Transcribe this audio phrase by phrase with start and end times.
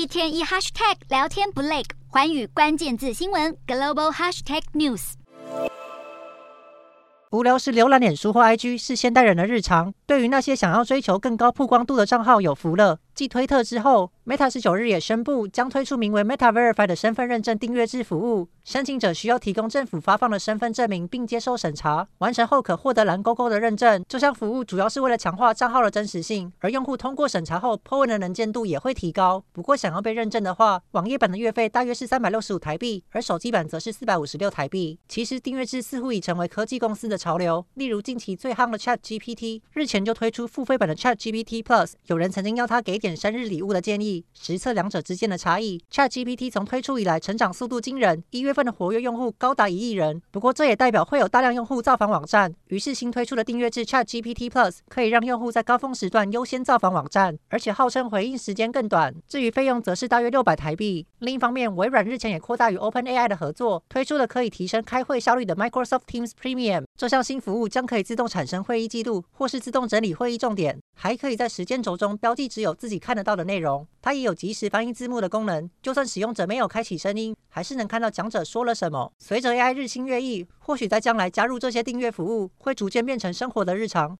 [0.00, 5.12] 一天一 hashtag 聊天不累，寰宇关键字新闻 global hashtag news。
[7.32, 13.00] 无聊时浏览脸书或 IG 是现代人的日常，对于那些想要追求更高曝光度的账号有福了。
[13.14, 18.48] 继推特之后，Meta 十九日也宣布将推出名为 Meta Verify 的身份认证订阅制服务。
[18.62, 24.04] 申请者需要提供政府发放的身份证明，并接受审查，完成后可获得蓝勾勾的认证。
[24.08, 29.42] 这项服务主要是为了强化账号的真实性，而用户通过审查后，po 文的能见度也会提高。
[29.50, 34.96] 不过，想要被认证的话，网页版的月费大约是三百六十五台币，而手机版则是四百五十六台币。
[35.08, 37.66] 其实，订阅制似乎已成为科技公司的潮流。
[37.74, 41.94] 例如，近期最夯的 ChatGPT，日前就推出付费版的 ChatGPT Plus。
[42.06, 45.82] 有人曾经要他给点生日礼物的建议，实测两者之间的差异。
[45.90, 50.20] ChatGPT 从推出以来，成长速度惊人，一月份的活跃用户高达一亿人。
[50.30, 52.54] 不过，这也代表会有大量用户造访网站。
[52.68, 59.14] 于是，新推出的订阅制 ChatGPT Plus 可以让用户在高峰时段优先造访网站，而且号称回应时间更短。
[59.28, 61.06] 至于费用，则是大约六百台币。
[61.20, 66.84] 另一方面，微软日前也扩大与 OpenAI 的合作，推出了可以提升开会效率的 Microsoft Teams Premium。
[66.96, 73.86] 这项新服务将可以自动产生会议记录，或是自动整理会议重点，还可以在时间轴中标记只有自己看得到的内容。
[74.10, 79.12] 它也有及时翻译字幕的功能，就算使用者没有开启声音，还是能看到讲者说了什么。
[79.20, 84.08] 随着 AI 日新月异，或许在将来加入这些订阅服务，会逐渐变成生活的日常。